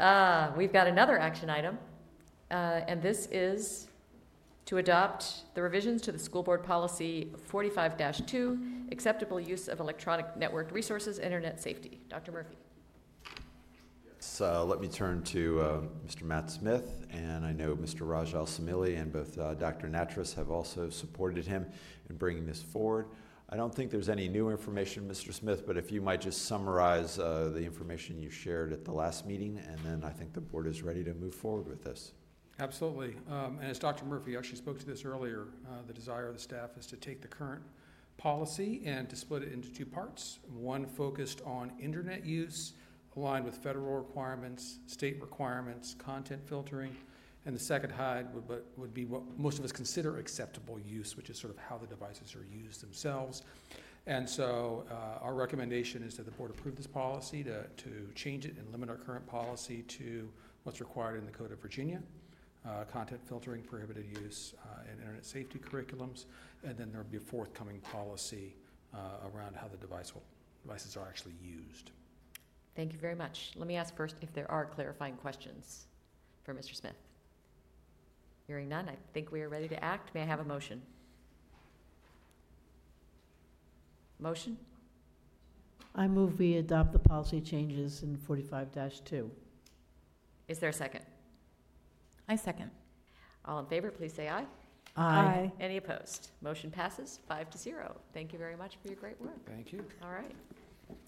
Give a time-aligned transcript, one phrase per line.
[0.00, 1.78] Uh, We've got another action item,
[2.50, 3.88] uh, and this is
[4.64, 10.72] to adopt the revisions to the school board policy 45-2, acceptable use of electronic networked
[10.72, 12.00] resources, internet safety.
[12.08, 12.32] Dr.
[12.32, 12.56] Murphy.
[14.20, 16.22] So let me turn to uh, Mr.
[16.22, 18.00] Matt Smith, and I know Mr.
[18.00, 19.86] Rajal Samili and both uh, Dr.
[19.88, 21.66] Natras have also supported him
[22.08, 23.06] in bringing this forward.
[23.52, 25.34] I don't think there's any new information, Mr.
[25.34, 29.26] Smith, but if you might just summarize uh, the information you shared at the last
[29.26, 32.12] meeting, and then I think the board is ready to move forward with this.
[32.60, 33.16] Absolutely.
[33.28, 34.04] Um, And as Dr.
[34.04, 37.22] Murphy actually spoke to this earlier, uh, the desire of the staff is to take
[37.22, 37.62] the current
[38.18, 40.38] policy and to split it into two parts.
[40.54, 42.74] One focused on internet use,
[43.16, 46.94] aligned with federal requirements, state requirements, content filtering.
[47.46, 48.44] And the second hide would,
[48.76, 51.86] would be what most of us consider acceptable use, which is sort of how the
[51.86, 53.42] devices are used themselves.
[54.06, 58.44] And so uh, our recommendation is that the board approve this policy to, to change
[58.44, 60.28] it and limit our current policy to
[60.64, 62.02] what's required in the Code of Virginia
[62.66, 66.26] uh, content filtering, prohibited use, uh, and internet safety curriculums.
[66.64, 68.54] And then there'll be a forthcoming policy
[68.94, 70.22] uh, around how the device will,
[70.62, 71.90] devices are actually used.
[72.76, 73.52] Thank you very much.
[73.56, 75.86] Let me ask first if there are clarifying questions
[76.44, 76.74] for Mr.
[76.74, 77.09] Smith.
[78.50, 80.12] Hearing none, I think we are ready to act.
[80.12, 80.82] May I have a motion?
[84.18, 84.56] Motion?
[85.94, 88.66] I move we adopt the policy changes in forty-five
[89.04, 89.30] two.
[90.48, 91.02] Is there a second?
[92.28, 92.72] I second.
[93.44, 94.46] All in favor, please say aye.
[94.96, 95.52] Aye.
[95.60, 96.30] Any opposed?
[96.42, 97.94] Motion passes five to zero.
[98.12, 99.46] Thank you very much for your great work.
[99.46, 99.84] Thank you.
[100.02, 100.34] All right.